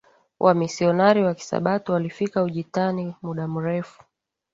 [0.39, 4.03] Wamisionari wa Kisabato walifika Ujitani muda mrefu